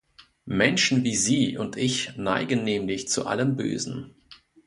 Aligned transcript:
Menschen 0.47 1.03
wie 1.03 1.15
Sie 1.15 1.57
und 1.59 1.77
ich 1.77 2.17
neigen 2.17 2.63
nämlich 2.63 3.07
zu 3.07 3.27
allem 3.27 3.55
Bösen. 3.55 4.15